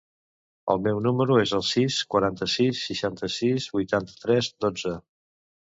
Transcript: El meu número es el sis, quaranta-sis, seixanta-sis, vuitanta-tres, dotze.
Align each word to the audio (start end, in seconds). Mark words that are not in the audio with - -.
El 0.73 0.79
meu 0.87 1.01
número 1.07 1.37
es 1.41 1.53
el 1.57 1.61
sis, 1.73 1.99
quaranta-sis, 2.15 2.81
seixanta-sis, 2.89 3.71
vuitanta-tres, 3.79 4.53
dotze. 4.69 4.99